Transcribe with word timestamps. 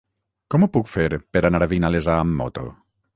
Com 0.53 0.63
ho 0.65 0.69
puc 0.77 0.87
fer 0.93 1.05
per 1.37 1.43
anar 1.51 1.61
a 1.65 1.69
Vinalesa 1.75 2.17
amb 2.23 2.37
moto? 2.41 2.65